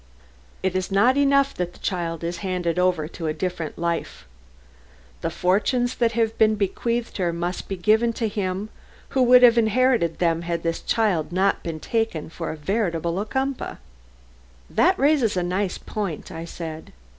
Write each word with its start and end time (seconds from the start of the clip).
It 0.63 0.75
is 0.75 0.89
not 0.91 1.15
enough 1.15 1.53
that 1.53 1.73
the 1.73 1.79
child 1.79 2.23
is 2.23 2.37
handed 2.37 2.79
over 2.79 3.07
to 3.09 3.27
a 3.27 3.35
different 3.35 3.77
life; 3.77 4.25
the 5.21 5.29
fortunes 5.29 5.93
that 5.93 6.13
have 6.13 6.35
been 6.39 6.55
bequeathed 6.55 7.17
her 7.17 7.31
must 7.31 7.67
be 7.67 7.75
given 7.77 8.11
to 8.13 8.27
him 8.27 8.69
who 9.09 9.21
would 9.21 9.43
have 9.43 9.59
inherited 9.59 10.17
them 10.17 10.41
had 10.41 10.63
this 10.63 10.81
child 10.81 11.31
not 11.31 11.61
been 11.61 11.79
taken 11.79 12.31
for 12.31 12.49
a 12.49 12.55
veritable 12.57 13.19
Ocumpaugh." 13.23 13.77
"That 14.71 14.97
raises 14.97 15.37
a 15.37 15.43
nice 15.43 15.77
point," 15.77 16.31
I 16.31 16.45
said. 16.45 16.93